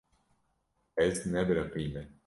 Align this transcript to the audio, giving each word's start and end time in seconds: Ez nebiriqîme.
Ez 1.05 1.15
nebiriqîme. 1.31 2.03